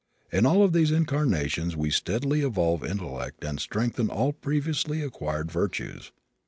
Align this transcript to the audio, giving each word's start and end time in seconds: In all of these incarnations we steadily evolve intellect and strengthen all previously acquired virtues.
In 0.31 0.47
all 0.47 0.63
of 0.63 0.73
these 0.73 0.89
incarnations 0.89 1.75
we 1.75 1.91
steadily 1.91 2.41
evolve 2.41 2.83
intellect 2.83 3.43
and 3.43 3.59
strengthen 3.59 4.09
all 4.09 4.33
previously 4.33 5.03
acquired 5.03 5.51
virtues. 5.51 6.11